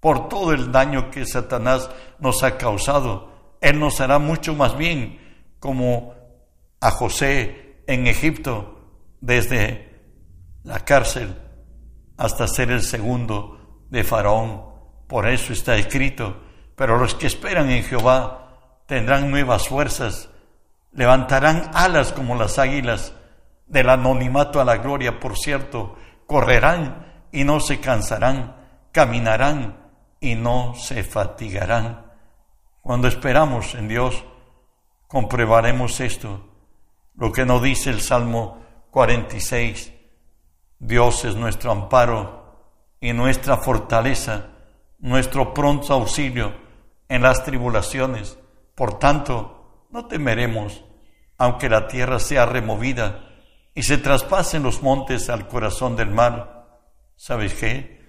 por 0.00 0.28
todo 0.28 0.52
el 0.52 0.70
daño 0.70 1.10
que 1.10 1.24
Satanás 1.24 1.90
nos 2.18 2.42
ha 2.42 2.58
causado. 2.58 3.35
Él 3.60 3.78
nos 3.78 4.00
hará 4.00 4.18
mucho 4.18 4.54
más 4.54 4.76
bien 4.76 5.20
como 5.58 6.14
a 6.80 6.90
José 6.90 7.82
en 7.86 8.06
Egipto, 8.06 8.72
desde 9.20 10.02
la 10.64 10.80
cárcel 10.80 11.34
hasta 12.16 12.48
ser 12.48 12.70
el 12.70 12.82
segundo 12.82 13.86
de 13.90 14.04
Faraón. 14.04 14.64
Por 15.06 15.28
eso 15.28 15.52
está 15.52 15.76
escrito, 15.76 16.42
pero 16.74 16.98
los 16.98 17.14
que 17.14 17.26
esperan 17.26 17.70
en 17.70 17.84
Jehová 17.84 18.82
tendrán 18.86 19.30
nuevas 19.30 19.68
fuerzas, 19.68 20.28
levantarán 20.92 21.70
alas 21.74 22.12
como 22.12 22.34
las 22.34 22.58
águilas, 22.58 23.12
del 23.66 23.90
anonimato 23.90 24.60
a 24.60 24.64
la 24.64 24.76
gloria, 24.76 25.18
por 25.18 25.36
cierto, 25.36 25.96
correrán 26.26 27.26
y 27.32 27.44
no 27.44 27.60
se 27.60 27.80
cansarán, 27.80 28.56
caminarán 28.92 29.76
y 30.20 30.36
no 30.36 30.74
se 30.76 31.02
fatigarán. 31.02 32.05
Cuando 32.86 33.08
esperamos 33.08 33.74
en 33.74 33.88
Dios, 33.88 34.22
compruebaremos 35.08 35.98
esto, 35.98 36.48
lo 37.16 37.32
que 37.32 37.44
nos 37.44 37.60
dice 37.60 37.90
el 37.90 38.00
Salmo 38.00 38.62
46. 38.92 39.92
Dios 40.78 41.24
es 41.24 41.34
nuestro 41.34 41.72
amparo 41.72 42.70
y 43.00 43.12
nuestra 43.12 43.56
fortaleza, 43.56 44.50
nuestro 45.00 45.52
pronto 45.52 45.94
auxilio 45.94 46.54
en 47.08 47.22
las 47.22 47.42
tribulaciones. 47.42 48.38
Por 48.76 49.00
tanto, 49.00 49.88
no 49.90 50.06
temeremos, 50.06 50.84
aunque 51.38 51.68
la 51.68 51.88
tierra 51.88 52.20
sea 52.20 52.46
removida 52.46 53.30
y 53.74 53.82
se 53.82 53.98
traspasen 53.98 54.62
los 54.62 54.80
montes 54.84 55.28
al 55.28 55.48
corazón 55.48 55.96
del 55.96 56.10
mar. 56.10 56.68
¿Sabes 57.16 57.54
qué? 57.54 58.00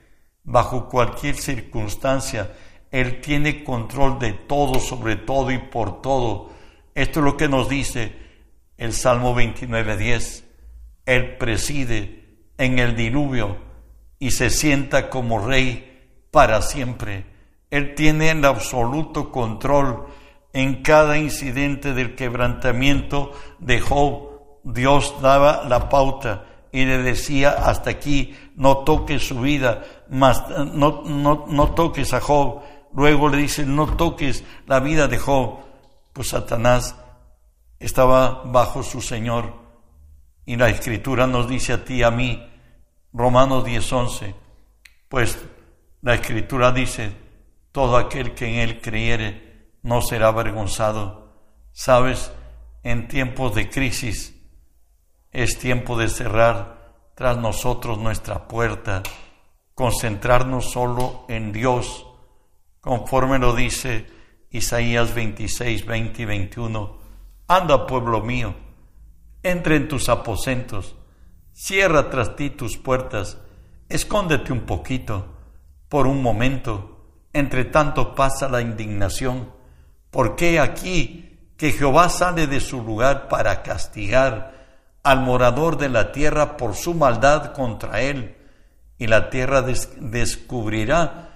Bajo 0.43 0.88
cualquier 0.88 1.36
circunstancia, 1.36 2.51
Él 2.91 3.22
tiene 3.22 3.63
control 3.63 4.20
de 4.20 4.34
todo, 4.34 4.79
sobre 4.79 5.15
todo 5.15 5.51
y 5.51 5.58
por 5.58 6.01
todo. 6.01 6.50
Esto 6.96 7.20
es 7.20 7.25
lo 7.25 7.38
que 7.38 7.50
nos 7.50 7.70
dice 7.70 8.13
el 8.77 8.94
Salmo 8.94 9.36
29.10. 9.36 10.44
Él 11.06 11.38
preside 11.38 12.25
en 12.58 12.79
el 12.79 12.96
diluvio 12.96 13.58
y 14.20 14.32
se 14.32 14.50
sienta 14.50 15.10
como 15.10 15.46
rey 15.46 16.10
para 16.32 16.62
siempre. 16.62 17.25
Él 17.70 17.96
tiene 17.96 18.32
el 18.32 18.44
absoluto 18.46 19.32
control 19.32 20.06
en 20.53 20.82
cada 20.82 21.17
incidente 21.17 21.94
del 21.94 22.15
quebrantamiento 22.15 23.32
de 23.60 23.79
Job. 23.79 24.29
Dios 24.63 25.15
daba 25.22 25.65
la 25.67 25.89
pauta 25.89 26.46
y 26.72 26.86
le 26.86 26.98
decía 27.00 27.51
hasta 27.51 27.89
aquí, 27.89 28.36
no 28.56 28.79
toques 28.79 29.27
su 29.27 29.39
vida, 29.41 29.84
más, 30.10 30.44
no, 30.50 31.03
no, 31.06 31.46
no 31.48 31.70
toques 31.72 32.13
a 32.13 32.22
Job. 32.22 32.62
Luego 32.94 33.29
le 33.29 33.38
dice, 33.38 33.65
no 33.65 33.96
toques 33.96 34.44
la 34.65 34.79
vida 34.79 35.08
de 35.08 35.17
Job. 35.17 35.60
Pues 36.13 36.29
Satanás 36.29 36.96
estaba 37.79 38.44
bajo 38.46 38.82
su 38.82 39.01
Señor 39.01 39.53
Y 40.46 40.56
la 40.56 40.70
escritura 40.70 41.27
nos 41.27 41.50
dice 41.50 41.74
a 41.74 41.84
ti 41.84 42.03
a 42.03 42.10
mí, 42.10 42.41
Romanos 43.12 43.65
10:11, 43.65 44.34
pues 45.10 45.38
la 46.01 46.13
escritura 46.13 46.72
dice, 46.72 47.12
todo 47.74 47.98
aquel 47.98 48.34
que 48.34 48.48
en 48.48 48.56
él 48.56 48.79
creyere 48.79 49.74
no 49.84 50.01
será 50.01 50.29
avergonzado. 50.29 51.34
Sabes, 51.74 52.32
en 52.84 53.10
tiempos 53.10 53.56
de 53.56 53.70
crisis 53.70 54.34
es 55.32 55.60
tiempo 55.60 55.98
de 55.98 56.08
cerrar 56.08 57.12
tras 57.15 57.38
nosotros 57.38 57.98
nuestra 57.98 58.48
puerta, 58.48 59.03
concentrarnos 59.75 60.72
solo 60.72 61.25
en 61.27 61.51
Dios, 61.51 62.06
conforme 62.88 63.38
lo 63.38 63.53
dice 63.53 64.06
Isaías 64.50 65.13
26, 65.13 65.86
20 65.86 66.22
y 66.22 66.25
21. 66.25 66.98
Anda, 67.50 67.86
pueblo 67.86 68.22
mío, 68.22 68.56
entra 69.44 69.75
en 69.75 69.89
tus 69.89 70.08
aposentos, 70.08 70.96
cierra 71.51 72.10
tras 72.10 72.38
ti 72.38 72.50
tus 72.50 72.77
puertas, 72.77 73.39
escóndete 73.89 74.53
un 74.53 74.62
poquito, 74.62 75.36
por 75.89 76.08
un 76.08 76.22
momento, 76.24 77.10
entre 77.34 77.65
tanto 77.65 78.15
pasa 78.15 78.48
la 78.48 78.62
indignación, 78.62 79.51
porque 80.10 80.58
aquí 80.58 81.51
que 81.58 81.74
Jehová 81.74 82.08
sale 82.08 82.48
de 82.48 82.62
su 82.62 82.82
lugar 82.82 83.27
para 83.27 83.63
castigar 83.63 84.53
al 85.03 85.24
morador 85.24 85.77
de 85.77 85.89
la 85.89 86.13
tierra 86.13 86.56
por 86.56 86.74
su 86.74 86.94
maldad 86.94 87.51
contra 87.51 88.00
él, 88.00 88.38
y 88.98 89.08
la 89.08 89.29
tierra 89.29 89.62
descubrirá 89.62 91.26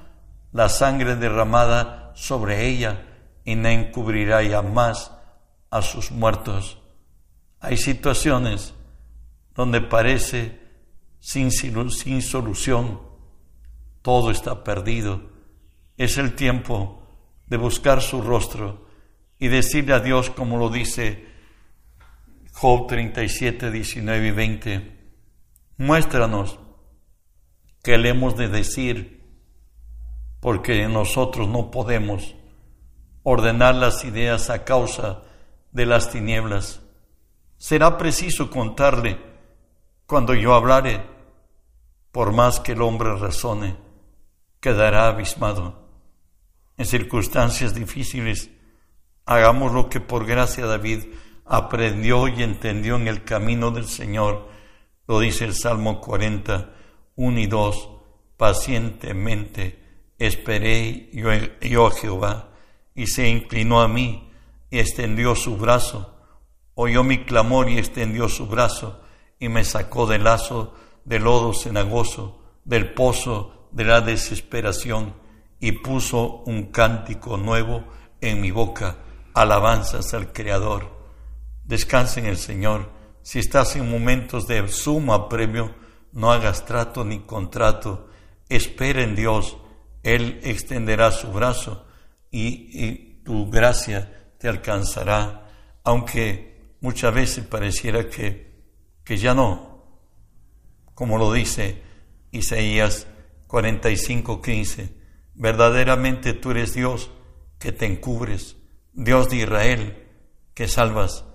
la 0.52 0.70
sangre 0.70 1.16
derramada 1.16 2.12
sobre 2.16 2.68
ella 2.68 3.06
y 3.46 3.56
no 3.56 3.70
encubrirá 3.70 4.44
ya 4.44 4.62
más 4.62 5.12
a 5.70 5.82
sus 5.82 6.12
muertos. 6.12 6.78
Hay 7.60 7.78
situaciones 7.78 8.74
donde 9.56 9.82
parece 9.82 10.60
sin, 11.20 11.52
sin 11.52 12.22
solución, 12.22 13.02
todo 14.02 14.32
está 14.32 14.64
perdido. 14.64 15.30
Es 15.98 16.18
el 16.18 16.34
tiempo 16.36 17.04
de 17.48 17.58
buscar 17.58 18.02
su 18.02 18.22
rostro 18.22 18.88
y 19.38 19.48
decirle 19.48 19.94
a 19.94 20.00
Dios 20.00 20.30
como 20.30 20.58
lo 20.58 20.70
dice 20.70 21.28
Job 22.54 22.88
37, 22.88 23.72
19 23.72 24.28
y 24.28 24.32
20. 24.32 25.02
Muéstranos 25.78 26.60
qué 27.84 27.98
le 27.98 28.10
hemos 28.10 28.38
de 28.38 28.48
decir, 28.50 29.21
porque 30.42 30.86
nosotros 30.90 31.48
no 31.48 31.72
podemos 31.72 32.36
ordenar 33.24 33.76
las 33.76 34.04
ideas 34.04 34.50
a 34.50 34.66
causa 34.66 35.22
de 35.72 35.86
las 35.86 36.10
tinieblas 36.10 36.82
será 37.62 37.96
preciso 37.96 38.50
contarle 38.50 39.20
cuando 40.08 40.34
yo 40.34 40.56
hablare, 40.56 41.06
por 42.12 42.34
más 42.34 42.60
que 42.60 42.72
el 42.72 42.82
hombre 42.82 43.16
razone, 43.16 43.78
quedará 44.60 45.08
abismado. 45.08 45.88
En 46.76 46.88
circunstancias 46.88 47.76
difíciles, 47.76 48.50
hagamos 49.28 49.74
lo 49.74 49.90
que 49.90 50.00
por 50.00 50.26
gracia 50.26 50.66
David 50.66 51.14
aprendió 51.46 52.28
y 52.28 52.42
entendió 52.42 52.96
en 52.96 53.08
el 53.08 53.24
camino 53.24 53.70
del 53.70 53.86
Señor, 53.86 54.50
lo 55.08 55.20
dice 55.20 55.46
el 55.46 55.54
Salmo 55.54 56.02
40, 56.02 56.74
1 57.16 57.40
y 57.40 57.46
2, 57.46 57.90
pacientemente 58.38 59.81
esperé 60.26 61.10
yo 61.62 61.88
a 61.88 61.92
Jehová, 61.92 62.50
y 62.96 63.08
se 63.08 63.28
inclinó 63.28 63.82
a 63.82 63.88
mí 63.88 64.32
y 64.70 64.80
extendió 64.80 65.36
su 65.36 65.58
brazo 65.58 66.12
oyó 66.76 67.04
mi 67.04 67.26
clamor 67.26 67.70
y 67.70 67.78
extendió 67.78 68.30
su 68.30 68.48
brazo 68.48 69.02
y 69.40 69.50
me 69.50 69.64
sacó 69.64 70.08
del 70.08 70.24
lazo 70.24 70.74
del 71.06 71.24
lodo 71.24 71.54
cenagoso, 71.54 72.42
del 72.64 72.94
pozo 72.94 73.68
de 73.72 73.86
la 73.86 74.02
desesperación 74.02 75.14
y 75.60 75.74
puso 75.74 76.44
un 76.46 76.72
cántico 76.72 77.38
nuevo 77.38 77.84
en 78.20 78.42
mi 78.42 78.52
boca, 78.52 78.98
alabanzas 79.34 80.14
al 80.14 80.32
Creador. 80.32 80.90
Descansa 81.66 82.20
en 82.20 82.26
el 82.26 82.38
Señor. 82.38 82.90
Si 83.22 83.40
estás 83.40 83.76
en 83.76 83.90
momentos 83.90 84.48
de 84.48 84.68
suma 84.68 85.16
apremio, 85.16 85.74
no 86.12 86.32
hagas 86.32 86.66
trato 86.66 87.04
ni 87.04 87.20
contrato. 87.20 88.08
Espera 88.50 89.04
en 89.04 89.16
Dios. 89.16 89.58
Él 90.04 90.40
extenderá 90.44 91.12
su 91.12 91.32
brazo 91.32 91.86
y, 92.32 93.22
tu 93.24 93.50
gracia 93.52 94.34
te 94.40 94.48
alcanzará. 94.48 95.48
Aunque 95.84 96.76
muchas 96.82 97.14
veces 97.14 97.46
pareciera 97.46 98.10
que, 98.10 98.64
que 99.04 99.18
ya 99.18 99.36
no, 99.36 99.86
como 100.96 101.18
lo 101.18 101.32
dice 101.32 101.82
Isaías 102.32 103.08
45:15, 103.48 104.90
verdaderamente 105.36 106.34
tú 106.34 106.52
eres 106.52 106.74
Dios 106.74 107.12
que 107.60 107.72
te 107.72 107.86
encubres, 107.86 108.58
Dios 108.94 109.30
de 109.30 109.38
Israel 109.38 110.08
que 110.54 110.68
salvas, 110.68 111.26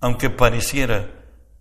aunque 0.00 0.30
pareciera 0.30 1.10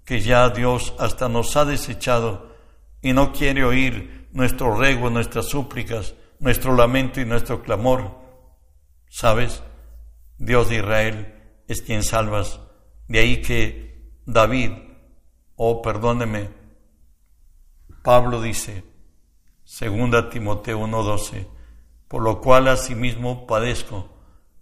que 0.05 0.21
ya 0.21 0.49
Dios 0.49 0.93
hasta 0.99 1.29
nos 1.29 1.55
ha 1.55 1.65
desechado 1.65 2.55
y 3.01 3.13
no 3.13 3.31
quiere 3.31 3.63
oír 3.63 4.27
nuestro 4.31 4.75
ruego, 4.75 5.09
nuestras 5.09 5.45
súplicas, 5.45 6.15
nuestro 6.39 6.75
lamento 6.75 7.21
y 7.21 7.25
nuestro 7.25 7.61
clamor. 7.61 8.17
¿Sabes? 9.09 9.63
Dios 10.37 10.69
de 10.69 10.77
Israel 10.77 11.35
es 11.67 11.81
quien 11.81 12.03
salvas 12.03 12.59
de 13.09 13.19
ahí 13.19 13.41
que 13.41 14.13
David, 14.25 14.71
oh, 15.55 15.81
perdóneme, 15.81 16.49
Pablo 18.03 18.41
dice, 18.41 18.83
segunda 19.63 20.29
Timoteo 20.29 20.79
1:12, 20.79 21.47
por 22.07 22.21
lo 22.21 22.39
cual 22.39 22.67
asimismo 22.67 23.47
padezco 23.47 24.09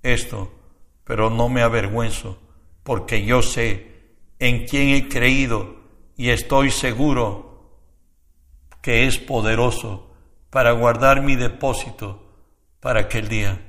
esto, 0.01 0.51
pero 1.03 1.29
no 1.29 1.49
me 1.49 1.61
avergüenzo, 1.61 2.39
porque 2.83 3.25
yo 3.25 3.41
sé 3.41 4.15
en 4.39 4.65
quién 4.65 4.89
he 4.89 5.09
creído 5.09 5.75
y 6.15 6.29
estoy 6.29 6.71
seguro 6.71 7.81
que 8.81 9.07
es 9.07 9.17
poderoso 9.19 10.06
para 10.49 10.71
guardar 10.71 11.21
mi 11.21 11.35
depósito 11.35 12.27
para 12.79 13.01
aquel 13.01 13.27
día. 13.27 13.61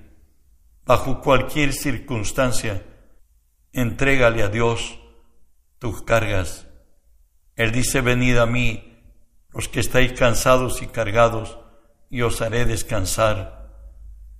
Bajo 0.85 1.21
cualquier 1.21 1.73
circunstancia, 1.73 2.83
entrégale 3.73 4.43
a 4.43 4.49
Dios 4.49 4.99
tus 5.79 6.03
cargas. 6.03 6.67
Él 7.57 7.73
dice, 7.73 8.01
venid 8.01 8.39
a 8.39 8.47
mí, 8.47 8.97
los 9.51 9.69
que 9.69 9.81
estáis 9.81 10.13
cansados 10.13 10.83
y 10.83 10.87
cargados, 10.87 11.59
y 12.11 12.23
os 12.23 12.41
haré 12.41 12.65
descansar. 12.65 13.71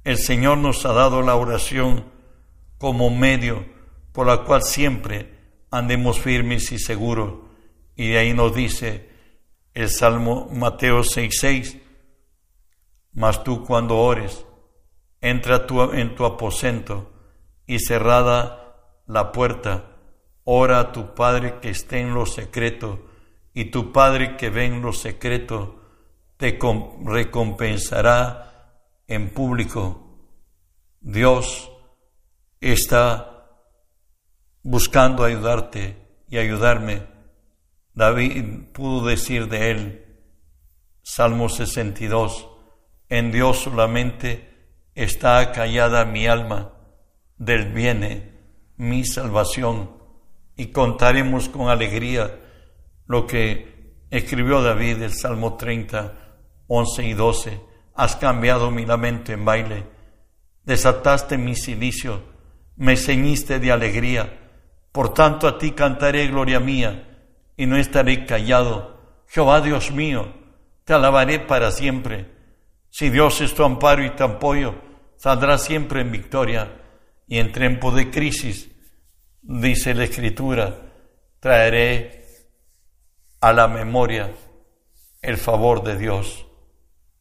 El 0.05 0.17
Señor 0.19 0.59
nos 0.59 0.87
ha 0.87 0.93
dado 0.93 1.23
la 1.23 1.35
oración 1.35 2.07
como 2.79 3.11
medio 3.11 3.67
por 4.13 4.27
la 4.27 4.45
cual 4.45 4.63
siempre 4.63 5.35
andemos 5.71 6.19
firmes 6.19 6.73
y 6.73 6.79
seguros. 6.79 7.35
Y 7.95 8.09
de 8.09 8.19
ahí 8.19 8.33
nos 8.33 8.55
dice 8.55 9.09
el 9.75 9.91
Salmo 9.91 10.49
Mateo 10.53 11.03
6:6, 11.03 11.81
mas 13.19 13.43
tú 13.43 13.65
cuando 13.65 13.99
ores, 13.99 14.47
entra 15.21 15.67
tú 15.67 15.83
en 15.93 16.15
tu 16.15 16.25
aposento 16.25 17.11
y 17.67 17.81
cerrada 17.81 18.77
la 19.09 19.33
puerta, 19.33 19.97
ora 20.45 20.79
a 20.79 20.93
tu 20.93 21.17
Padre 21.17 21.59
que 21.61 21.71
esté 21.71 21.99
en 21.99 22.15
lo 22.15 22.27
secreto, 22.27 23.07
y 23.53 23.73
tu 23.73 23.91
Padre 23.91 24.37
que 24.37 24.51
ve 24.51 24.67
en 24.67 24.83
lo 24.83 24.93
secreto 24.93 25.81
te 26.37 26.61
recompensará 27.05 28.79
en 29.09 29.31
público. 29.31 30.17
Dios 31.01 31.73
está 32.61 33.49
buscando 34.63 35.25
ayudarte 35.25 35.97
y 36.29 36.39
ayudarme. 36.39 37.03
David 37.95 38.71
pudo 38.73 39.09
decir 39.09 39.49
de 39.49 39.73
él, 39.73 40.05
Salmo 41.03 41.49
62, 41.49 42.58
en 43.09 43.33
Dios 43.33 43.59
solamente 43.59 44.49
está 44.95 45.53
callada 45.53 46.05
mi 46.05 46.27
alma, 46.27 46.73
del 47.37 47.73
viene 47.73 48.33
mi 48.77 49.05
salvación 49.05 49.91
y 50.57 50.67
contaremos 50.67 51.49
con 51.49 51.69
alegría 51.69 52.39
lo 53.07 53.27
que 53.27 54.05
escribió 54.11 54.63
David 54.63 55.03
el 55.03 55.13
Salmo 55.13 55.57
30, 55.57 56.15
11 56.67 57.05
y 57.05 57.15
12. 57.15 57.61
Has 57.95 58.17
cambiado 58.17 58.71
mi 58.71 58.87
lamento 58.87 59.33
en 59.33 59.45
baile, 59.45 59.87
desataste 60.65 61.39
mi 61.39 61.57
silicio, 61.57 62.23
me 62.77 62.97
ceñiste 62.97 63.59
de 63.59 63.73
alegría. 63.73 64.39
Por 64.93 65.15
tanto 65.15 65.49
a 65.49 65.59
ti 65.59 65.73
cantaré 65.73 66.27
gloria 66.29 66.61
mía 66.61 67.19
y 67.57 67.67
no 67.67 67.77
estaré 67.77 68.27
callado. 68.27 69.23
Jehová 69.29 69.61
Dios 69.61 69.91
mío, 69.91 70.33
te 70.85 70.95
alabaré 70.95 71.41
para 71.41 71.71
siempre. 71.71 72.38
Si 72.91 73.11
Dios 73.11 73.41
es 73.41 73.55
tu 73.55 73.65
amparo 73.65 74.05
y 74.05 74.11
tu 74.11 74.25
apoyo, 74.25 74.75
saldrás 75.17 75.65
siempre 75.65 76.01
en 76.01 76.11
victoria 76.11 76.71
y 77.27 77.39
en 77.39 77.53
tiempo 77.53 77.91
de 77.91 78.11
crisis, 78.11 78.71
dice 79.43 79.95
la 79.95 80.05
Escritura, 80.05 80.75
traeré 81.41 82.25
a 83.41 83.53
la 83.53 83.69
memoria 83.69 84.33
el 85.23 85.37
favor 85.37 85.83
de 85.83 85.97
Dios 85.97 86.47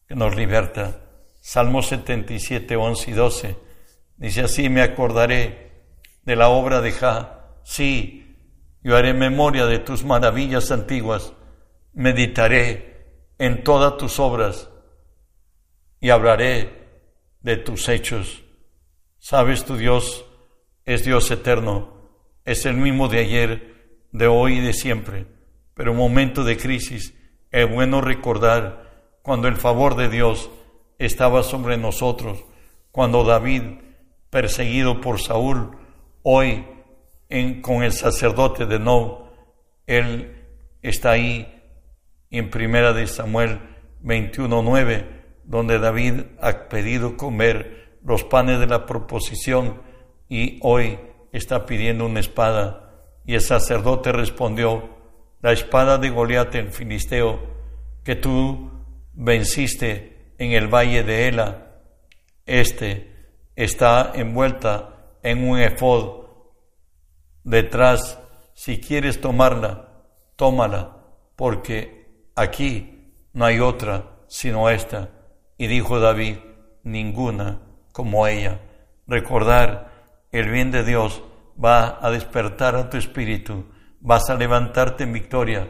que 0.07 0.15
nos 0.15 0.35
liberta. 0.35 1.01
Salmo 1.41 1.81
77, 1.81 2.75
11 2.75 3.11
y 3.11 3.13
12 3.13 3.55
dice 4.17 4.41
así, 4.41 4.69
me 4.69 4.81
acordaré 4.81 5.71
de 6.23 6.35
la 6.35 6.49
obra 6.49 6.81
de 6.81 6.91
Ja. 6.91 7.59
Sí, 7.63 8.35
yo 8.83 8.95
haré 8.95 9.13
memoria 9.13 9.65
de 9.65 9.79
tus 9.79 10.03
maravillas 10.03 10.71
antiguas, 10.71 11.33
meditaré 11.93 13.33
en 13.37 13.63
todas 13.63 13.97
tus 13.97 14.19
obras 14.19 14.69
y 15.99 16.09
hablaré 16.09 16.87
de 17.41 17.57
tus 17.57 17.89
hechos. 17.89 18.43
Sabes, 19.19 19.65
tu 19.65 19.77
Dios 19.77 20.25
es 20.85 21.03
Dios 21.03 21.29
eterno, 21.31 22.09
es 22.45 22.65
el 22.65 22.75
mismo 22.75 23.07
de 23.07 23.19
ayer, 23.19 24.03
de 24.11 24.27
hoy 24.27 24.59
y 24.59 24.61
de 24.61 24.73
siempre. 24.73 25.25
Pero 25.73 25.91
en 25.91 25.97
momento 25.97 26.43
de 26.43 26.57
crisis 26.57 27.13
es 27.51 27.71
bueno 27.71 28.01
recordar 28.01 29.17
cuando 29.21 29.47
el 29.47 29.55
favor 29.55 29.95
de 29.95 30.09
Dios 30.09 30.49
estaba 30.97 31.43
sobre 31.43 31.77
nosotros, 31.77 32.43
cuando 32.91 33.23
David, 33.23 33.63
perseguido 34.29 35.01
por 35.01 35.19
Saúl, 35.19 35.77
hoy 36.23 36.65
con 37.61 37.83
el 37.83 37.91
sacerdote 37.91 38.65
de 38.65 38.79
No, 38.79 39.29
él 39.85 40.45
está 40.81 41.11
ahí 41.11 41.61
en 42.31 42.49
primera 42.49 42.93
de 42.93 43.07
Samuel 43.07 43.59
21.9, 44.03 45.16
donde 45.47 45.79
David 45.79 46.23
ha 46.41 46.67
pedido 46.67 47.17
comer 47.17 47.97
los 48.03 48.23
panes 48.23 48.59
de 48.59 48.67
la 48.67 48.85
proposición 48.85 49.81
y 50.29 50.59
hoy 50.61 50.99
está 51.31 51.65
pidiendo 51.65 52.05
una 52.05 52.19
espada. 52.19 53.05
Y 53.25 53.33
el 53.33 53.41
sacerdote 53.41 54.11
respondió, 54.11 54.89
la 55.41 55.53
espada 55.53 55.97
de 55.97 56.09
Goliat 56.09 56.53
el 56.55 56.71
filisteo, 56.71 57.39
que 58.03 58.15
tú 58.15 58.71
venciste 59.13 60.33
en 60.37 60.51
el 60.51 60.67
valle 60.67 61.03
de 61.03 61.27
Ela, 61.27 61.67
este 62.45 63.11
está 63.55 64.11
envuelta 64.15 65.13
en 65.23 65.47
un 65.47 65.59
efod 65.59 66.25
detrás. 67.43 68.19
Si 68.53 68.79
quieres 68.79 69.21
tomarla, 69.21 70.03
tómala, 70.35 70.97
porque 71.35 72.29
aquí 72.35 73.13
no 73.33 73.45
hay 73.45 73.59
otra 73.59 74.17
sino 74.27 74.69
esta. 74.69 75.09
Y 75.57 75.67
dijo 75.67 75.99
David, 75.99 76.37
ninguna 76.83 77.59
como 77.91 78.27
ella. 78.27 78.59
Recordar 79.07 79.91
el 80.31 80.49
bien 80.49 80.71
de 80.71 80.83
Dios 80.83 81.23
va 81.63 81.99
a 82.01 82.11
despertar 82.11 82.75
a 82.75 82.89
tu 82.89 82.97
espíritu, 82.97 83.65
vas 83.99 84.29
a 84.29 84.35
levantarte 84.35 85.03
en 85.03 85.13
victoria. 85.13 85.67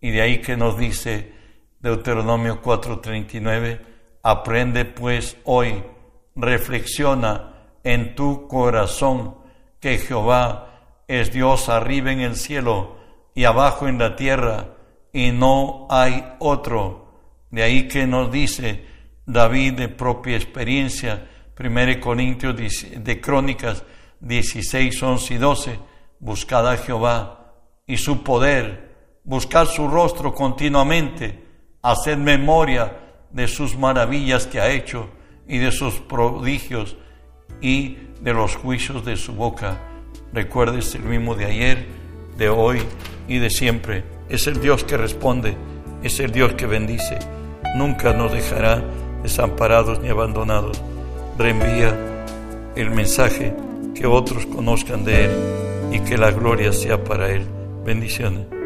Y 0.00 0.10
de 0.10 0.22
ahí 0.22 0.40
que 0.40 0.56
nos 0.56 0.78
dice 0.78 1.32
Deuteronomio 1.80 2.60
4:39, 2.62 3.80
aprende 4.22 4.84
pues 4.84 5.36
hoy, 5.44 5.82
reflexiona 6.34 7.54
en 7.84 8.14
tu 8.14 8.48
corazón 8.48 9.36
que 9.80 9.98
Jehová 9.98 11.02
es 11.08 11.32
Dios 11.32 11.68
arriba 11.68 12.12
en 12.12 12.20
el 12.20 12.36
cielo 12.36 12.96
y 13.34 13.44
abajo 13.44 13.88
en 13.88 13.98
la 13.98 14.16
tierra, 14.16 14.76
y 15.12 15.32
no 15.32 15.86
hay 15.90 16.34
otro. 16.38 17.08
De 17.50 17.62
ahí 17.62 17.88
que 17.88 18.06
nos 18.06 18.30
dice 18.30 18.84
David 19.26 19.74
de 19.74 19.88
propia 19.88 20.36
experiencia, 20.36 21.28
1 21.58 22.00
Corintios 22.00 22.56
de 22.96 23.20
Crónicas 23.20 23.84
16, 24.20 25.02
11 25.02 25.34
y 25.34 25.38
12, 25.38 25.78
buscad 26.18 26.68
a 26.68 26.76
Jehová 26.76 27.54
y 27.86 27.96
su 27.96 28.22
poder, 28.22 28.94
buscad 29.24 29.66
su 29.66 29.88
rostro 29.88 30.34
continuamente, 30.34 31.44
haced 31.82 32.16
memoria 32.16 32.96
de 33.30 33.46
sus 33.46 33.76
maravillas 33.76 34.46
que 34.46 34.60
ha 34.60 34.70
hecho 34.70 35.10
y 35.46 35.58
de 35.58 35.72
sus 35.72 35.94
prodigios 36.00 36.96
y 37.60 37.98
de 38.20 38.32
los 38.32 38.56
juicios 38.56 39.04
de 39.04 39.16
su 39.16 39.34
boca. 39.34 39.78
Recuerdes 40.32 40.94
el 40.94 41.02
mismo 41.02 41.34
de 41.34 41.46
ayer, 41.46 41.86
de 42.36 42.48
hoy 42.48 42.82
y 43.28 43.38
de 43.38 43.50
siempre. 43.50 44.04
Es 44.28 44.46
el 44.46 44.60
Dios 44.60 44.84
que 44.84 44.96
responde, 44.96 45.56
es 46.02 46.20
el 46.20 46.30
Dios 46.30 46.54
que 46.54 46.66
bendice. 46.66 47.18
Nunca 47.76 48.12
nos 48.12 48.32
dejará 48.32 48.82
desamparados 49.22 50.00
ni 50.00 50.08
abandonados. 50.08 50.82
Reenvía 51.38 51.96
el 52.76 52.90
mensaje 52.90 53.54
que 53.94 54.06
otros 54.06 54.46
conozcan 54.46 55.04
de 55.04 55.24
Él 55.24 55.30
y 55.92 56.00
que 56.00 56.16
la 56.18 56.30
gloria 56.30 56.72
sea 56.72 57.02
para 57.02 57.30
Él. 57.30 57.46
Bendiciones. 57.84 58.59